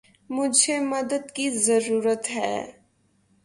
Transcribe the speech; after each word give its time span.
مجھے 0.29 0.79
مدد 0.79 1.31
کی 1.31 1.49
ضرورت 1.57 2.29
ہے۔ 2.29 2.55